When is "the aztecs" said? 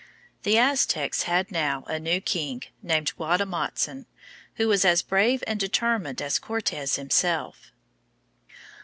0.41-1.25